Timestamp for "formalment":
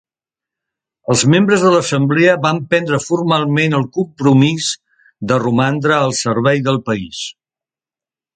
3.09-3.77